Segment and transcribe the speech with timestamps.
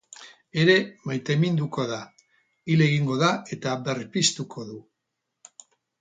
[0.61, 0.75] Ere
[1.09, 1.99] maiteminduko da,
[2.71, 4.83] hil egingo da eta berpiztuko du.